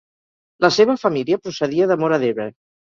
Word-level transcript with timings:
La 0.65 0.71
seva 0.79 0.95
família 1.03 1.41
procedia 1.45 1.91
de 1.95 2.03
Móra 2.05 2.23
d'Ebre. 2.27 2.53